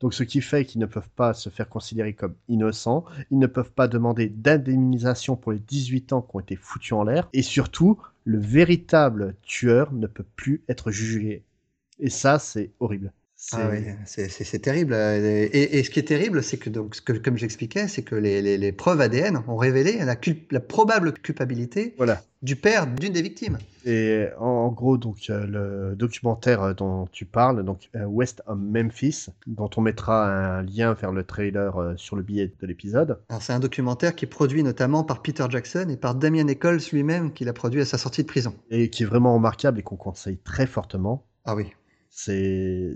[0.00, 3.04] Donc, ce qui fait qu'ils ne peuvent pas se faire considérer comme innocents.
[3.30, 7.04] Ils ne peuvent pas demander d'indemnisation pour les 18 ans qui ont été foutus en
[7.04, 7.28] l'air.
[7.34, 11.44] Et surtout, le véritable tueur ne peut plus être jugé.
[11.98, 13.12] Et ça, c'est horrible.
[13.42, 14.92] C'est- Ah oui, c'est terrible.
[14.92, 18.14] euh, Et, et ce qui est terrible, c'est que, donc, que, comme j'expliquais, c'est que
[18.14, 22.22] les, les- les preuves ADN ont révélé la, probable culpabilité Voilà.
[22.42, 23.56] du père d'une des victimes.
[23.86, 28.42] Et en, en gros, donc euh, le documentaire euh, dont tu parles, donc euh, West
[28.46, 32.66] of Memphis, dont on mettra un lien vers le trailer euh, sur le billet de
[32.66, 33.20] l'épisode.
[33.40, 37.32] C'est un documentaire qui est produit notamment par Peter Jackson et par Damien Eccles lui-même,
[37.32, 38.52] qui l'a produit à sa sortie de prison.
[38.70, 41.24] et qui est vraiment remarquable et qu'on conseille très fortement.
[41.46, 41.72] Ah oui.
[42.10, 42.94] C'est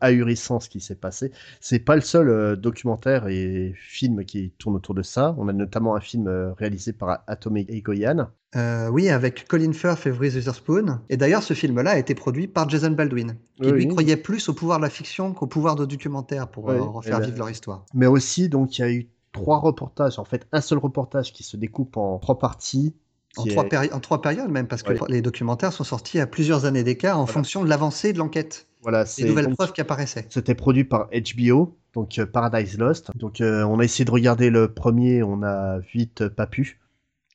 [0.00, 1.32] ahurissant ce qui s'est passé.
[1.60, 5.34] C'est pas le seul euh, documentaire et film qui tourne autour de ça.
[5.38, 8.28] On a notamment un film euh, réalisé par Atome Egoyan.
[8.54, 11.00] Euh, oui, avec Colin Firth et Reese Witherspoon.
[11.10, 14.48] Et d'ailleurs, ce film-là a été produit par Jason Baldwin, qui Oui, lui croyait plus
[14.48, 17.50] au pouvoir de la fiction qu'au pouvoir de documentaire pour Oui, refaire ben- vivre leur
[17.50, 17.84] histoire.
[17.92, 21.42] Mais aussi, donc, il y a eu trois reportages, en fait, un seul reportage qui
[21.42, 22.94] se découpe en trois parties.
[23.36, 26.26] En trois, est- péri- en trois périodes même, parce que les documentaires sont sortis à
[26.26, 27.32] plusieurs années d'écart en Voilà.
[27.32, 30.26] fonction de l'avancée de l'enquête, Voilà, des c'est nouvelles donc- preuves qui apparaissaient.
[30.30, 33.10] C'était produit par HBO, donc euh, Paradise Lost.
[33.16, 36.80] Donc euh, on a essayé de regarder le premier, on a vite euh, pas pu.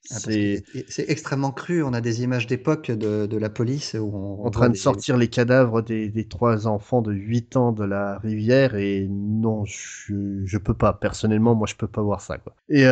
[0.09, 0.63] Ah, C'est
[1.07, 1.83] extrêmement cru.
[1.83, 4.79] On a des images d'époque de, de la police où on, en train de des-
[4.79, 9.63] sortir les cadavres des, des trois enfants de 8 ans de la rivière et non,
[9.65, 10.93] je, je peux pas.
[10.93, 12.39] Personnellement, moi je peux pas voir ça.
[12.39, 12.55] Quoi.
[12.69, 12.83] Et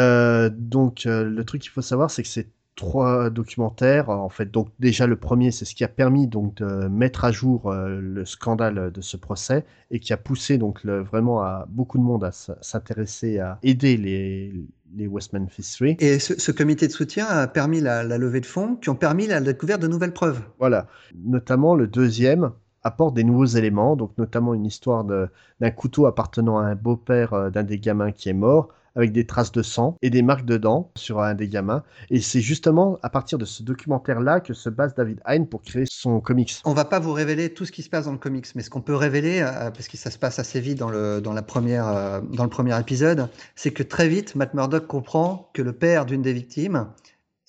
[0.51, 2.47] donc le truc qu'il faut savoir, c'est que c'est
[2.79, 6.87] trois documentaires en fait donc déjà le premier c'est ce qui a permis donc de
[6.87, 11.01] mettre à jour euh, le scandale de ce procès et qui a poussé donc le-
[11.01, 14.53] vraiment à beaucoup de monde à s'intéresser à aider les
[14.95, 18.41] les West Memphis 3 Et ce, ce comité de soutien a permis la, la levée
[18.41, 20.41] de fonds qui ont permis la découverte de nouvelles preuves.
[20.57, 20.87] Voilà.
[21.25, 22.51] Notamment le deuxième
[22.83, 27.49] apporte des nouveaux éléments, donc notamment une histoire d'un couteau appartenant à un beau-père euh,
[27.51, 30.57] d'un des gamins qui est mort, avec des traces de sang et des marques de
[30.57, 31.83] dents sur un des gamins.
[32.09, 35.85] Et c'est justement à partir de ce documentaire-là que se base David Hein pour créer
[35.89, 36.55] son comics.
[36.65, 38.69] On va pas vous révéler tout ce qui se passe dans le comics, mais ce
[38.69, 41.41] qu'on peut révéler, euh, parce que ça se passe assez vite dans le, dans la
[41.41, 45.73] première, euh, dans le premier épisode, c'est que très vite, Matt Murdock comprend que le
[45.73, 46.87] père d'une des victimes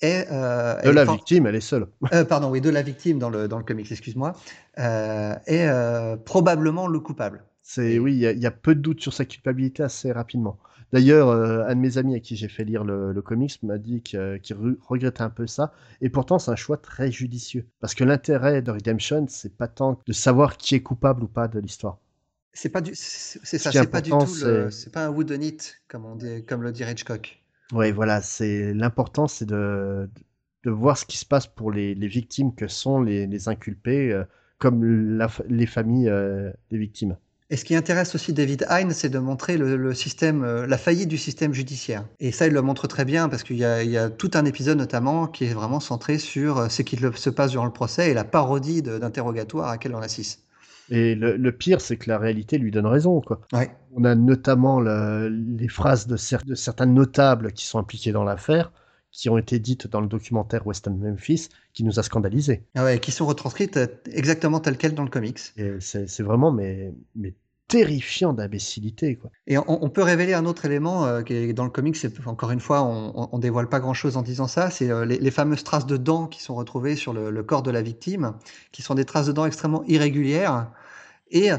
[0.01, 0.27] est...
[0.31, 1.87] euh, De la victime, elle est seule.
[2.29, 4.33] pardon, oui, de la victime dans le, dans le comics, excuse-moi,
[4.77, 5.67] est
[6.25, 7.43] probablement le coupable.
[7.63, 10.57] C'est oui, il y, y a peu de doute sur sa culpabilité assez rapidement.
[10.93, 13.77] D'ailleurs, euh, un de mes amis à qui j'ai fait lire le, le comics m'a
[13.77, 17.67] dit que- qu'il re- regrettait un peu ça, et pourtant c'est un choix très judicieux.
[17.79, 21.47] Parce que l'intérêt de Redemption, c'est pas tant de savoir qui est coupable ou pas
[21.47, 21.97] de l'histoire.
[22.53, 25.57] C'est pas du, c'est ça, c'est pas du tout c'est pas un whodunit
[25.89, 27.41] comme on dit, comme le dirait Hitchcock.
[27.73, 30.09] ouais, voilà, c'est l'important, c'est de,
[30.63, 34.11] de voir ce qui se passe pour les, les victimes que sont les, les inculpés,
[34.11, 34.23] euh,
[34.57, 34.83] comme
[35.17, 37.17] la les familles euh, des victimes.
[37.51, 40.77] Et ce qui intéresse aussi David Hein, c'est de montrer le, le système, euh, la
[40.77, 42.05] faillite du système judiciaire.
[42.21, 44.31] Et ça, il le montre très bien parce qu'il y a, il y a tout
[44.35, 47.73] un épisode notamment qui est vraiment centré sur euh, ce qui se passe durant le
[47.73, 50.45] procès et la parodie d'interrogatoire à laquelle on assiste.
[50.89, 53.41] Et le, le pire, c'est que la réalité lui donne raison, quoi.
[53.53, 53.71] Ouais.
[53.93, 58.23] On a notamment le- les phrases de, cer- de certains notables qui sont impliqués dans
[58.23, 58.71] l'affaire,
[59.11, 62.63] qui ont été dites dans le documentaire Western Memphis, qui nous a scandalisés.
[62.75, 65.39] Ah ouais, qui sont retranscrites euh, exactement telles quelles dans le comics.
[65.79, 67.33] C'est vraiment mais, mais
[67.67, 69.19] terrifiant d'imbécilité.
[69.47, 71.95] Et on, on peut révéler un autre élément euh, qui est dans le comics.
[71.95, 74.69] c'est- Encore une fois, on, on, on dévoile pas grand-chose en disant ça.
[74.69, 77.63] C'est euh, les, les fameuses traces de dents qui sont retrouvées sur le, le corps
[77.63, 78.33] de la victime,
[78.71, 80.71] qui sont des traces de dents extrêmement irrégulières.
[81.31, 81.49] Et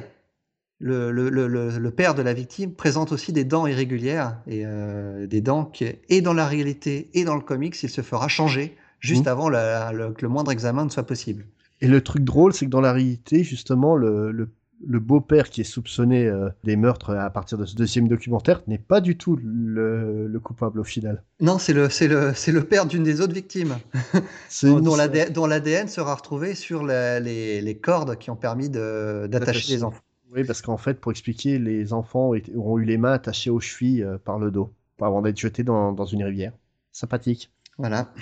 [0.83, 4.63] le, le, le, le- le père de la victime présente aussi des dents irrégulières et
[4.67, 8.27] euh, des dents qui, et dans la réalité et dans le comics, il se fera
[8.29, 9.29] changer juste Mhm.
[9.33, 11.47] avant la- que le moindre examen ne soit possible.
[11.81, 14.49] Et le truc drôle, c'est que dans la réalité, justement, le,
[14.85, 19.01] beau-père qui est soupçonné euh, des meurtres à partir de ce deuxième documentaire n'est pas
[19.01, 21.23] du tout le, le coupable au final.
[21.41, 23.77] Non, c'est le, c'est le, c'est le père d'une des autres victimes.
[24.63, 29.73] Dont, l'ADN sera retrouvé sur la- les, les cordes qui ont permis de- D'attacher.
[29.75, 30.01] les enfants.
[30.33, 34.03] Oui, parce qu'en fait, pour expliquer, les enfants ont, eu les mains attachées aux chevilles
[34.03, 36.53] euh, par le dos, avant d'être jetés dans, dans une rivière.
[36.91, 37.53] Sympathique.
[37.79, 38.13] Voilà.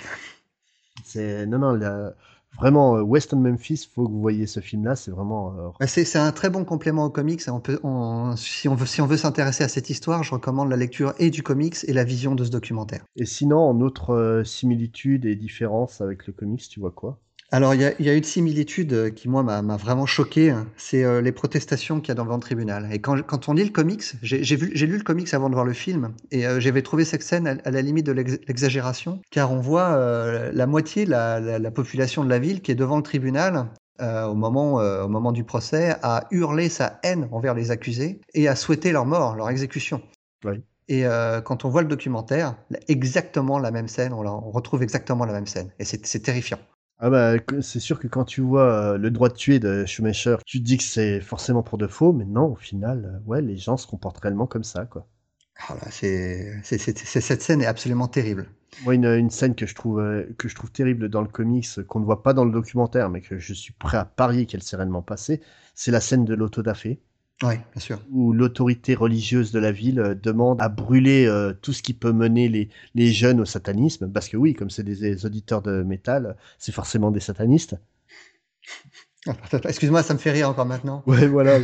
[1.03, 2.13] C'est non, non, la-
[2.57, 3.87] vraiment euh, Western Memphis.
[3.93, 4.95] Faut que vous voyez ce film-là.
[4.95, 7.41] C'est vraiment euh, Bah, C'est c'est un très bon complément au comics.
[7.47, 10.69] On peut, on- si on veut, si on veut s'intéresser à cette histoire, je recommande
[10.69, 13.03] la lecture et du comics et la vision de ce documentaire.
[13.15, 17.19] Et sinon, en autre similitude et différence avec le comics, tu vois quoi?
[17.53, 20.05] Alors, il y a, il y a une similitude euh, qui, moi, m'a m'a vraiment
[20.05, 20.51] choqué.
[20.51, 20.67] hein.
[20.77, 22.87] C'est euh, les protestations qu'il y a devant le tribunal.
[22.93, 25.49] Et quand, quand on lit le comics, j'ai j'ai vu- j'ai lu le comics avant
[25.49, 28.13] de voir le film, et euh, j'avais trouvé cette scène à, à la limite de
[28.13, 32.39] l'ex- l'exagération, car on voit euh, la moitié de la, la- la population de la
[32.39, 33.65] ville qui est devant le tribunal.
[34.01, 38.19] euh, au, moment, euh, au moment du procès, à hurler sa haine envers les accusés
[38.33, 40.01] et à souhaiter leur mort, leur exécution.
[40.43, 40.63] Oui.
[40.87, 42.55] Et euh, quand on voit le documentaire,
[42.87, 45.69] exactement la même scène, on, la- on retrouve exactement la même scène.
[45.77, 46.57] Et c'est c'est terrifiant.
[47.03, 50.37] Ah bah, c'est sûr que quand tu vois euh, le droit de tuer de Schumacher,
[50.45, 53.41] tu te dis que c'est forcément pour de faux, mais non, au final, euh, ouais,
[53.41, 55.07] les gens se comportent réellement comme ça, quoi.
[55.69, 58.49] Là, c'est, c'est- c'est- c'est- cette scène est absolument terrible.
[58.81, 61.67] Moi, une, une scène que je trouve euh, que je trouve terrible dans le comics,
[61.87, 64.63] qu'on ne voit pas dans le documentaire, mais que je suis prêt à parier qu'elle
[64.63, 65.41] s'est réellement passée,
[65.75, 67.01] c'est la scène de l'autodafé,
[67.43, 67.99] Oui, bien sûr.
[68.11, 72.11] où l'autorité religieuse de la ville euh, demande à brûler euh, tout ce qui peut
[72.11, 75.81] mener les, les jeunes au satanisme, parce que oui, comme c'est des, des auditeurs de
[75.83, 77.75] métal, c'est forcément des satanistes.
[79.63, 81.03] Excuse-moi, ça me fait rire encore maintenant.
[81.07, 81.59] Ouais, voilà.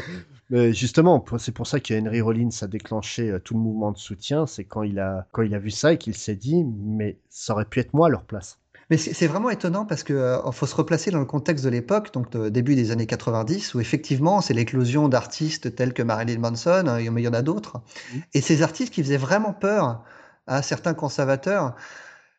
[0.50, 3.98] Mais justement, c'est pour ça que Henry Rollins a déclenché euh, tout le mouvement de
[3.98, 4.46] soutien.
[4.46, 7.54] C'est quand il a quand il a vu ça et qu'il s'est dit, mais ça
[7.54, 8.60] aurait pu être moi à leur place.
[8.90, 12.14] Mais c'est vraiment étonnant parce que euh, faut se replacer dans le contexte de l'époque,
[12.14, 16.86] donc de début des années 90, où effectivement c'est l'éclosion d'artistes tels que Marilyn Manson,
[16.88, 17.82] hein, mais il y en a d'autres,
[18.14, 18.22] Mhm.
[18.34, 20.04] et ces artistes qui faisaient vraiment peur
[20.48, 21.76] à certains conservateurs,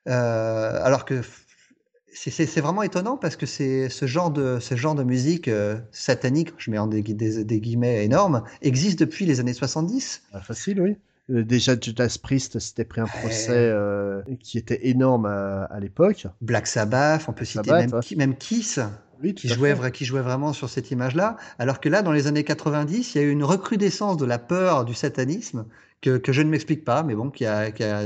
[0.08, 1.20] euh, alors que
[2.12, 6.52] c'est- vraiment étonnant parce que c'est ce genre de ce genre de musique euh, satanique,
[6.58, 10.22] je mets en des, des- des guillemets énormes, existe depuis les années 70.
[10.32, 10.96] Ah, facile, oui.
[11.31, 16.27] Euh, déjà, Judas Priest s'était pris un procès euh, qui était énorme à, à l'époque.
[16.41, 18.01] Black Sabbath, on peut Black citer Sabbath, même, ouais.
[18.01, 18.81] Ki- même Kiss.
[19.21, 21.37] Oui, qui jouait, qui jouait vraiment sur cette image-là.
[21.59, 24.38] Alors que là, dans les années 90, il y a eu une recrudescence de la
[24.38, 25.67] peur du satanisme
[26.01, 28.01] que, que je ne m'explique pas, mais bon, qui a, qui a,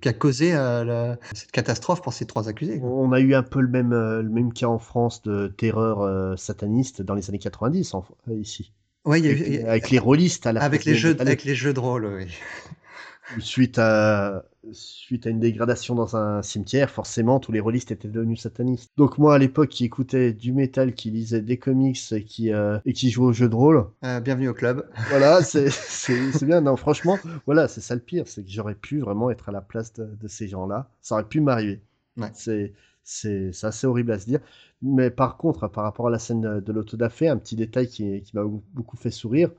[0.00, 2.80] qui a causé euh, la- cette catastrophe pour ces trois accusés.
[2.82, 6.00] On a eu un peu le même, euh, le même cas en France de terreur
[6.00, 8.72] euh, sataniste dans les années 90 en- euh, ici.
[9.04, 11.16] Ouais, y a Avec, il y a- avec les rôlistes à la avec les jeux,
[11.20, 12.26] avec les jeux de rôle, oui.
[13.38, 18.40] Suite à, suite à une dégradation dans un cimetière, forcément, tous les rôlistes étaient devenus
[18.40, 18.90] satanistes.
[18.96, 22.78] Donc moi, à l'époque, qui écoutais du métal, qui lisait des comics et qui, euh,
[22.84, 24.84] et qui jouait aux jeux de rôle, Euh, bienvenue au club.
[25.10, 25.68] voilà, c'est
[26.44, 26.60] bien.
[26.60, 29.60] Non, franchement, voilà, c'est ça le pire, c'est que j'aurais pu vraiment être à la
[29.60, 30.90] place de, de ces gens-là.
[31.00, 31.80] Ça aurait pu m'arriver.
[32.16, 32.30] Ouais.
[32.34, 34.40] C'est assez horrible à se dire.
[34.82, 38.36] Mais par contre, par rapport à la scène de, l'autodafé, un petit détail qui, qui
[38.36, 39.50] m'a beaucoup fait sourire,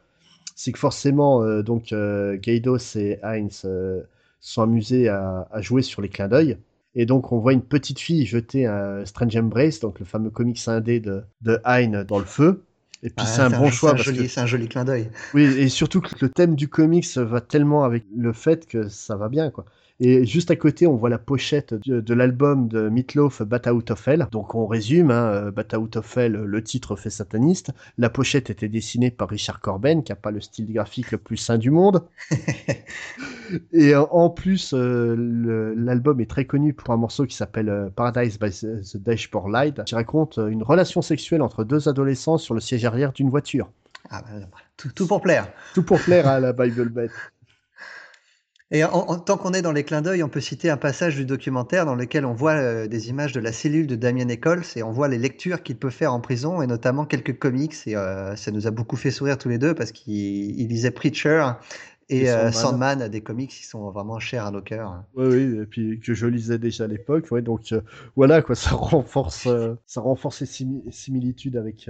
[0.56, 4.04] c'est que forcément, euh, donc euh, Gaidos et Heinz euh,
[4.40, 6.58] sont amusés à, à jouer sur les clins d'œil.
[6.96, 10.60] Et donc, on voit une petite fille jeter un Strange Embrace, donc le fameux comics
[10.68, 12.64] indé de, de Hein dans le feu.
[13.04, 13.92] Et puis, Ah, c'est un bon choix.
[13.98, 15.10] C'est un, que- un joli clin d'œil.
[15.34, 19.16] oui, et surtout que le thème du comics va tellement avec le fait que ça
[19.16, 19.66] va bien, quoi.
[20.04, 24.08] Et juste à côté, on voit la pochette de, l'album de Meatloaf, Bat Out of
[24.08, 24.28] Hell.
[24.32, 27.72] Donc on résume, hein, Bat Out of Hell, le titre fait sataniste.
[28.00, 31.38] La pochette était dessinée par Richard Corben, qui a pas le style graphique le plus
[31.38, 32.04] sain du monde.
[33.74, 38.98] Et en plus, l'album est très connu pour un morceau qui s'appelle Paradise by the
[38.98, 43.30] Dashboard Light, qui raconte une relation sexuelle entre deux adolescents sur le siège arrière d'une
[43.30, 43.70] voiture.
[44.10, 44.48] Ah bah,
[44.96, 45.48] tout, pour plaire.
[45.76, 47.12] Tout pour plaire à la Bible Bet.
[48.74, 51.26] Et en, tant qu'on est dans les clins d'œil, on peut citer un passage du
[51.26, 54.84] documentaire dans lequel on voit euh, des images de la cellule de Damien Eccles et
[54.84, 57.76] on voit les lectures qu'il peut faire en prison et notamment quelques comics.
[57.86, 61.52] Et euh, ça nous a beaucoup fait sourire tous les deux parce qu'il lisait Preacher
[62.08, 63.10] et, euh, Sandman.
[63.10, 65.04] des comics qui sont vraiment chers à nos cœurs.
[65.16, 67.30] Oui, oui, et puis que je lisais déjà à l'époque.
[67.30, 67.74] Ouais, donc
[68.16, 69.50] voilà, quoi, ça renforce,
[69.86, 71.90] ça renforce les similitudes avec,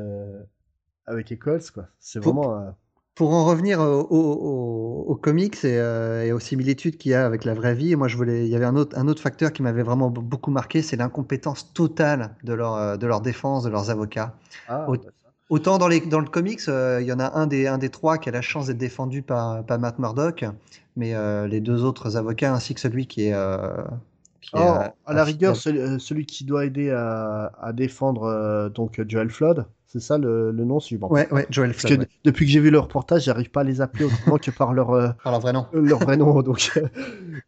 [1.05, 1.71] avec Eccles.
[1.71, 1.89] Quoi.
[1.99, 2.73] C'est vraiment.
[3.15, 7.75] Pour en revenir aux comics euh, et, aux similitudes qu'il y a avec la vraie
[7.75, 10.09] vie, moi je voulais, il y avait un autre, un autre facteur qui m'avait vraiment
[10.09, 14.33] beaucoup marqué, c'est l'incompétence totale de leur, euh, de leur défense, de leurs avocats.
[14.69, 14.87] Ah,
[15.49, 17.89] autant dans, les, dans le comics, euh, il y en a un des, un des
[17.89, 20.45] trois qui a la chance d'être défendu par, par Matt Murdock,
[20.95, 21.13] mais
[21.47, 26.45] les deux autres avocats ainsi que celui qui est, oh, à la rigueur, celui, qui
[26.45, 29.65] doit aider à, à défendre donc Joel Flood.
[29.91, 31.09] C'est ça le, nom suivant.
[31.09, 31.97] Ouais, ouais, Joel Flood.
[31.97, 34.49] Parce que depuis que j'ai vu le reportage, j'arrive pas à les appeler autrement que
[34.49, 35.67] par leur, euh, par leur vrai nom.
[35.73, 36.41] Euh, leur vrai nom.
[36.41, 36.71] Donc,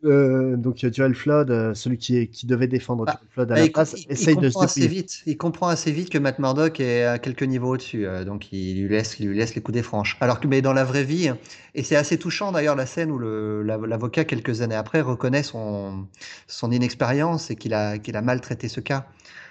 [0.03, 3.69] euh, donc Joel Flood, celui qui, est, qui devait défendre ah, Joel Flood à la
[3.69, 5.21] place, essaye de se assez vite.
[5.25, 8.05] Il comprend assez vite que Matt Murdock est à quelques niveaux au-dessus.
[8.25, 10.17] donc il lui, laisse, il lui laisse les coups des franches.
[10.19, 11.31] Alors que mais dans la vraie vie,
[11.75, 16.07] et c'est assez touchant d'ailleurs la scène où l'avocat, quelques années après, reconnaît son,
[16.47, 19.05] son inexpérience et qu'il a, qu'il a maltraité ce cas.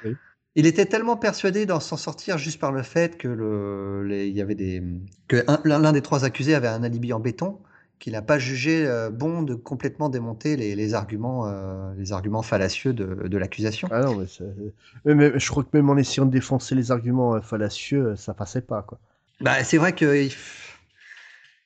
[0.05, 0.15] Oui.
[0.55, 4.43] Il était tellement persuadé d'en s'en sortir juste par le fait que le, il y
[4.43, 4.83] avait des,
[5.27, 7.59] que l'un des trois accusés avait un alibi en béton,
[7.99, 12.43] qu'il n'a pas jugé euh, bon de complètement démonter les, les arguments, euh, les arguments
[12.43, 13.89] fallacieux de, de l'accusation.
[13.91, 14.27] Ah non,
[15.05, 18.35] mais, mais, je crois que même en essayant de défoncer les arguments euh, fallacieux, ça
[18.35, 18.99] passait pas, quoi.
[19.41, 20.29] Bah, c'est vrai que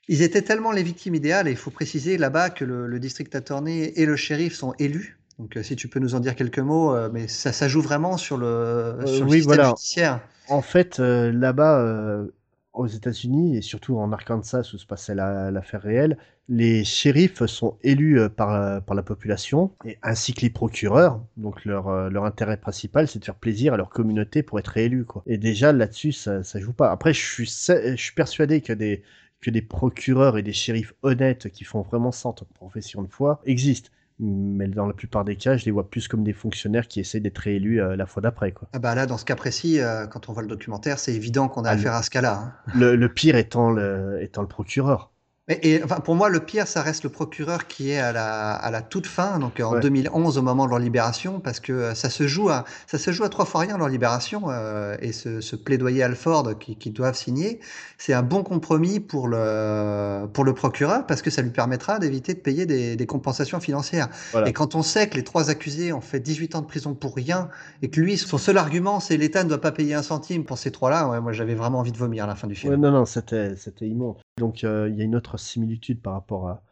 [0.09, 3.35] ils étaient tellement les victimes idéales, et il faut préciser là-bas que le, le district
[3.35, 6.59] attorney et le shérif sont élus donc, euh, si tu peux nous en dire quelques
[6.59, 10.20] mots, euh, mais ça, ça joue vraiment sur le, euh, sur le système judiciaire.
[10.49, 12.25] En fait, là-bas,
[12.72, 16.18] aux États-Unis et surtout en Arkansas où se passait l'affaire réelle,
[16.49, 21.20] les shérifs sont élus par, par la population et ainsi que les procureurs.
[21.37, 25.05] Donc leur, leur intérêt principal, c'est de faire plaisir à leur communauté pour être élus.
[25.05, 25.25] Quoi.
[25.27, 26.92] Et déjà là-dessus, ça, ça joue pas.
[26.92, 29.03] Après, je suis, je suis persuadé que des
[29.40, 33.03] que des procureurs et des shérifs honnêtes qui font vraiment ça en tant que profession
[33.03, 36.33] de foi existent mais dans la plupart des cas, je les vois plus comme des
[36.33, 38.52] fonctionnaires qui essaient d'être réélus euh, la fois d'après.
[38.52, 38.68] Quoi.
[38.72, 41.48] Ah bah là, dans ce cas précis, euh, quand on voit le documentaire, c'est évident
[41.48, 42.40] qu'on a ah, affaire à ce cas-là.
[42.40, 42.72] Hein.
[42.74, 45.11] Le, le, pire étant le, étant le procureur.
[45.49, 48.71] Et, enfin, pour moi, le pire, ça reste le procureur qui est à la, à
[48.73, 52.11] la toute fin, donc en 2011, au moment de leur libération, parce que euh, ça
[52.11, 55.41] se joue à, ça se joue à trois fois rien leur libération, euh, et ce,
[55.41, 57.61] ce, plaidoyer Alford qu'ils qui doivent signer,
[57.97, 62.35] c'est un bon compromis pour le, pour le procureur, parce que ça lui permettra d'éviter
[62.35, 64.09] de payer des, des compensations financières.
[64.47, 67.15] Et quand on sait que les trois accusés ont fait 18 ans de prison pour
[67.15, 67.51] rien,
[67.83, 70.59] et que lui, son seul argument, c'est l'État ne doit pas payer un centime pour
[70.59, 72.75] ces trois-là, ouais, moi j'avais vraiment envie de vomir à la fin du film.
[72.75, 74.17] non, non, c'était, c'était immonde.
[74.38, 76.62] Donc euh, il y a une autre similitude par rapport à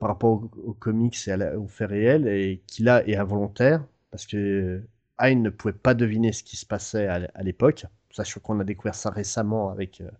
[0.00, 4.26] par rapport aux, comics et à aux faits réels et qui là est involontaire parce
[4.26, 4.82] que
[5.18, 8.96] Hein ne pouvait pas deviner ce qui se passait à, l'époque, sachant qu'on a découvert
[8.96, 10.10] ça récemment avec euh,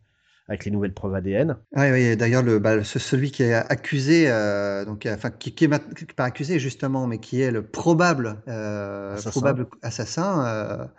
[0.47, 1.57] avec les nouvelles preuves ADN.
[1.75, 6.15] Oui, oui d'ailleurs, le, bah, celui qui est accusé, euh, donc, enfin, qui, qui est
[6.15, 9.31] pas accusé justement, mais qui est le probable, assassin.
[9.31, 10.91] probable assassin,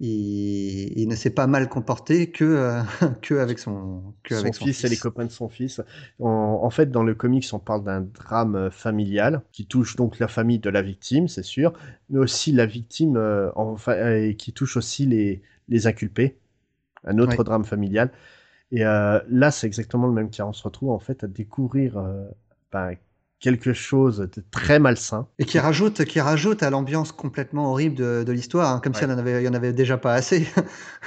[0.00, 2.82] il, ne s'est pas mal comporté que, euh,
[3.22, 5.82] que avec son, que son, fils, et les copains de son fils.
[6.18, 10.28] En, fait, dans le comics, on parle d'un drame euh, familial qui touche donc la
[10.28, 11.74] famille de la victime, c'est sûr,
[12.08, 16.38] mais aussi la victime, euh, enfin, qui touche aussi les, les inculpés.
[17.04, 18.10] Un autre drame familial.
[18.72, 20.44] Et là, c'est exactement le même cas.
[20.44, 21.98] On se retrouve en fait à découvrir
[22.70, 22.94] ben,
[23.40, 25.26] quelque chose de très malsain.
[25.38, 29.02] Et qui rajoute, qui rajoute à l'ambiance complètement horrible de, de l'histoire, hein, comme si
[29.02, 30.46] il n'y en, avait déjà pas assez.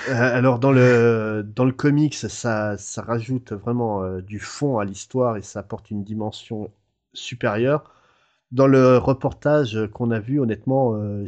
[0.09, 4.85] Euh, alors dans le, dans le comics, ça, ça rajoute vraiment euh, du fond à
[4.85, 6.71] l'histoire et ça apporte une dimension
[7.13, 7.91] supérieure.
[8.51, 11.25] Dans le reportage qu'on a vu, honnêtement, euh,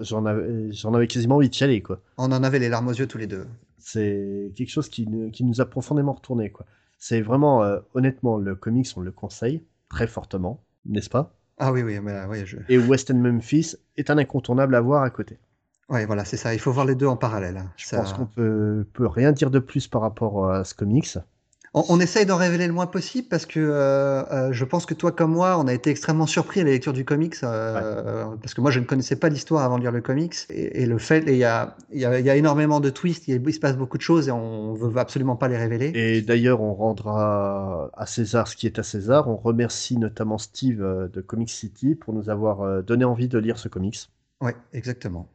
[0.00, 1.80] j'en avais, avais, quasiment envie de aller.
[1.80, 2.00] Quoi.
[2.18, 3.46] On en avait les larmes aux yeux tous les deux.
[3.78, 6.52] C'est quelque chose qui, qui, nous a profondément retourné.
[6.98, 7.62] C'est vraiment,
[7.94, 11.34] honnêtement, le comics, on le conseille très fortement, n'est-ce pas?
[11.58, 12.58] Ah oui, oui, mais, oui je...
[12.68, 15.38] Et West Memphis est un incontournable à voir à côté.
[15.88, 16.54] Oui, voilà, c'est ça.
[16.54, 17.56] Il faut voir les deux en parallèle.
[17.56, 17.72] Hein.
[17.76, 21.18] Je pense qu'on peut, peut rien dire de plus par rapport à ce comics.
[21.78, 24.94] On, on essaye d'en révéler le moins possible parce que euh, euh, je pense que
[24.94, 28.54] toi comme moi, on a été extrêmement surpris à la lecture du comics euh, parce
[28.54, 30.98] que moi je ne connaissais pas l'histoire avant de lire le comics et, et le
[30.98, 33.54] fait, et il y a, il y, a, il y a énormément de twists, il,
[33.54, 35.92] se passe beaucoup de choses et on veut absolument pas les révéler.
[35.94, 39.28] Et d'ailleurs, on rendra à César ce qui est à César.
[39.28, 43.68] On remercie notamment Steve de Comic City pour nous avoir donné envie de lire ce
[43.68, 44.08] comics.
[44.40, 45.28] Ouais, exactement.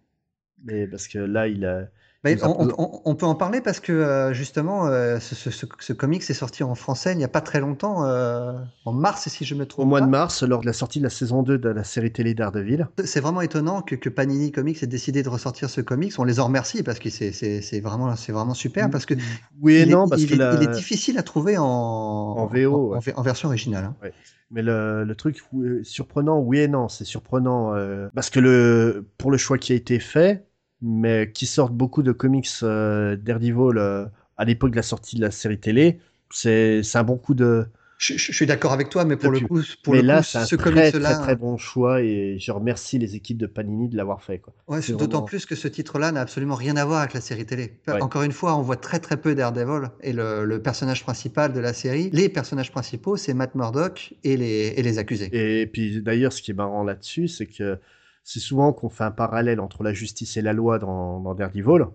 [0.66, 1.88] Mais parce que là, il a
[2.24, 5.66] bah, on, on, on, peut en parler parce que euh, justement, euh, ce, ce, ce,
[5.78, 8.54] ce, comics est sorti en français il n'y a pas très longtemps, euh,
[8.86, 9.86] en mars si je me trompe.
[9.86, 10.06] Au mois pas.
[10.06, 12.88] de mars, lors de la sortie de la saison 2 de la série télé Daredevil.
[13.04, 16.14] C'est vraiment étonnant que, que, Panini Comics ait décidé de ressortir ce comics.
[16.18, 18.90] On les en remercie parce que c'est vraiment, vraiment super.
[18.90, 19.16] Parce que
[19.62, 20.54] oui et non, est, parce il, que est, la...
[20.56, 23.84] il est difficile à trouver en, en VO, en, en, en version originale.
[23.84, 23.96] Hein.
[24.02, 24.14] Ouais.
[24.50, 25.42] Mais le, le, truc
[25.82, 27.74] surprenant, oui et non, c'est surprenant
[28.16, 30.46] parce que le, pour le choix qui a été fait,
[30.84, 34.06] mais qui sortent beaucoup de comics euh, Daredevil euh,
[34.38, 36.00] à l'époque de la sortie de la série télé.
[36.30, 37.66] C'est un bon coup de.
[38.00, 40.40] Je, je suis d'accord avec toi, mais pour le coup, pour mais le là, c'est
[40.40, 43.96] un ce très, très, très bon choix et je remercie les équipes de Panini de
[43.96, 44.40] l'avoir fait.
[44.40, 44.54] Quoi.
[44.68, 47.46] Ouais, c'est d'autant plus que ce titre-là n'a absolument rien à voir avec la série
[47.46, 47.80] télé.
[47.88, 48.02] Ouais.
[48.02, 51.62] Encore une fois, on voit très très peu Daredevil et le, le, personnage principal de
[51.62, 55.30] la série, les personnages principaux, c'est Matt Murdock et les, et les accusés.
[55.32, 57.80] Et puis d'ailleurs, ce qui est marrant là-dessus, c'est que
[58.24, 61.86] c'est souvent qu'on fait un parallèle entre la justice et la loi dans, dans Daredevil,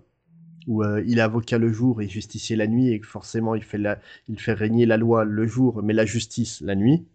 [0.67, 3.63] où euh, il est avocat le jour et justicier la nuit, et que forcément il
[3.63, 7.05] fait, la, il fait régner la loi le jour, mais la justice la nuit.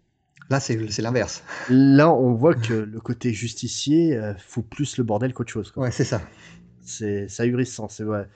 [0.49, 1.43] Là, c'est l'inverse.
[1.69, 5.71] Là, on voit que le côté justicier euh, fout plus le bordel qu'autre chose.
[5.71, 5.83] Quoi.
[5.83, 6.21] Ouais, c'est ça.
[6.81, 8.29] C'est ahurissant, c'est vrai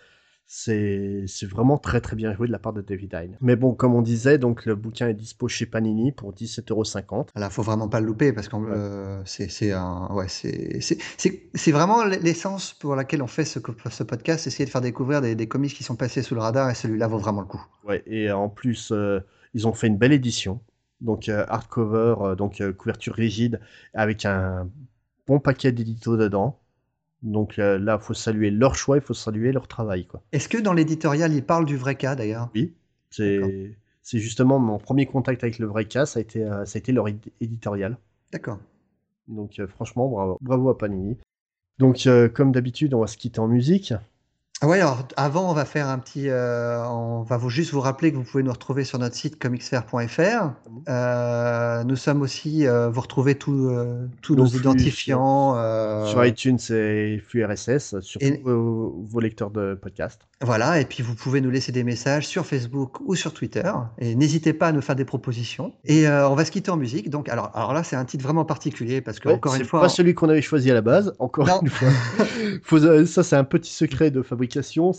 [0.51, 3.27] c'est vraiment très très bien joué de la part de David Hein.
[3.39, 7.27] Mais bon, comme on disait, donc le bouquin est dispo chez Panini pour 17,50€.
[7.35, 8.71] Là, faut vraiment pas le louper parce que ouais.
[8.71, 13.59] euh, c'est un ouais c'est vraiment l'essence pour laquelle on fait ce,
[13.91, 16.69] ce podcast, essayer de faire découvrir des, des, comics qui sont passés sous le radar
[16.69, 17.63] et celui-là vaut vraiment le coup.
[17.87, 19.19] Ouais, et en plus euh,
[19.53, 20.61] ils ont fait une belle édition,
[20.99, 23.59] donc euh, hardcover, donc couverture rigide
[23.93, 24.67] avec un
[25.27, 26.59] bon paquet d'éditos dedans.
[27.21, 30.07] Donc euh, là, il faut saluer leur choix, il faut saluer leur travail.
[30.31, 32.49] Est-ce que dans l'éditorial, ils parlent du vrai cas d'ailleurs?
[32.55, 32.73] Oui,
[33.09, 36.79] c'est justement mon premier contact avec le vrai cas, ça a été, euh, ça a
[36.79, 37.07] été leur
[37.41, 37.97] éditorial.
[38.31, 38.59] D'accord.
[39.27, 41.17] Donc euh, franchement, bravo, bravo à Panini.
[41.77, 43.93] Donc comme d'habitude, on va se quitter en musique.
[44.61, 46.27] Ah ouais, alors avant, on va faire un petit.
[46.27, 49.39] Euh, on va vous juste vous rappeler que vous pouvez nous retrouver sur notre site
[49.39, 50.51] comicsfair.fr.
[50.89, 52.67] Euh, nous sommes aussi.
[52.67, 53.71] Euh, vous retrouvez tous
[54.21, 55.53] tous nos, nos identifiants.
[56.07, 58.41] Sur iTunes et flux RSS, sur et...
[58.43, 60.27] vos, vos, lecteurs de podcast.
[60.41, 63.71] Voilà, et puis vous pouvez nous laisser des messages sur Facebook ou sur Twitter.
[63.97, 65.71] Et n'hésitez pas à nous faire des propositions.
[65.85, 67.09] Et on va se quitter en musique.
[67.09, 69.79] Donc, alors, alors là, c'est un titre vraiment particulier parce que, ouais, encore une fois.
[69.79, 69.89] pas on...
[69.89, 71.61] celui qu'on avait choisi à la base, encore non.
[71.61, 71.87] une fois.
[72.63, 74.48] Faut, ça, c'est un petit secret de fabrication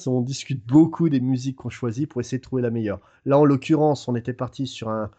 [0.07, 3.01] on discute beaucoup des musiques qu'on choisit pour essayer de trouver la meilleure.
[3.25, 5.11] Là, en l'occurrence, on était parti sur un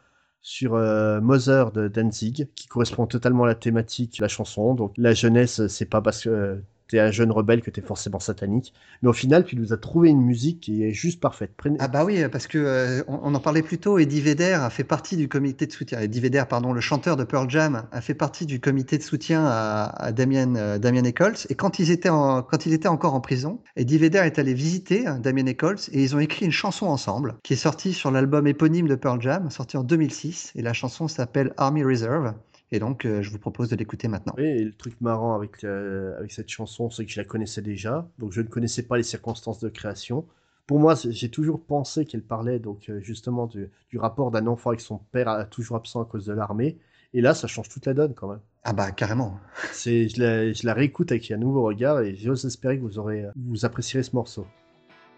[0.42, 4.74] sur euh, Mother de Danzig, qui correspond totalement à la thématique de la chanson.
[4.74, 6.56] Donc la jeunesse, c'est pas parce que euh,
[6.92, 8.74] t'es un jeune rebelle que t'es forcément satanique.
[9.02, 11.52] Mais au final, tu nous as trouvé une musique qui est juste parfaite.
[11.80, 13.98] Ah bah oui, parce que euh, on, en parlait plus tôt.
[13.98, 16.02] Eddie Vedder a fait partie du comité de soutien.
[16.02, 19.46] Eddie Vedder, pardon, le chanteur de Pearl Jam, a fait partie du comité de soutien
[19.46, 21.48] à, à Damien, euh, Damien Eccles.
[21.50, 24.54] Et quand ils étaient en, quand il était encore en prison, Eddie Vedder est allé
[24.54, 28.12] visiter hein, Damien Eccles et ils ont écrit une chanson ensemble qui est sortie sur
[28.12, 30.52] l'album éponyme de Pearl Jam, sorti en 2006.
[30.56, 32.34] Et la chanson s'appelle Army Reserve.
[32.72, 34.34] Et donc, euh, je vous propose de l'écouter maintenant.
[34.38, 37.62] Oui, et le truc marrant avec, euh, avec cette chanson, c'est que je la connaissais
[37.62, 38.10] déjà.
[38.18, 40.26] Donc, je ne connaissais pas les circonstances de création.
[40.68, 44.70] Pour moi, j'ai toujours pensé qu'elle parlait donc euh, justement du, du rapport d'un enfant
[44.70, 46.78] avec son père toujours absent à cause de l'armée.
[47.14, 48.40] Et là, ça change toute la donne quand même.
[48.64, 49.38] Ah bah carrément.
[49.74, 53.00] C'est, je, la, je la réécoute avec un nouveau regard et j'ose espérer que vous
[53.00, 54.48] aurez, vous apprécierez ce morceau.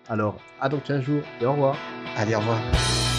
[0.07, 1.77] Alors, à dans 15 jours et au revoir.
[2.17, 3.12] Allez, au revoir.